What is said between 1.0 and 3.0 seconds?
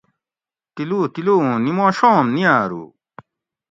تِلو اُوں نیموشوم نیاۤر ہُو